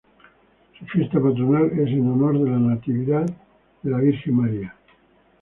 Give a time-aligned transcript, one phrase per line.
[0.79, 3.35] Su fiesta patronal es en honor a la natividad de
[3.83, 4.75] de la Virgen María.